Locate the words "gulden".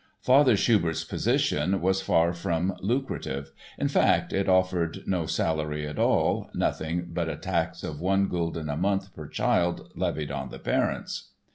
8.27-8.67